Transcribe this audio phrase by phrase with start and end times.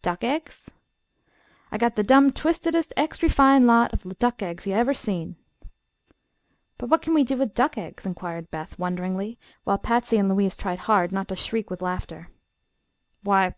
[0.00, 0.70] "Duck eggs?"
[1.70, 5.36] "I got the dum twistedest, extry fine lot o' duck eggs ye ever seen."
[6.78, 10.56] "But what can we do with duck eggs?" inquired Beth, wonderingly, while Patsy and Louise
[10.56, 12.30] tried hard not to shriek with laughter.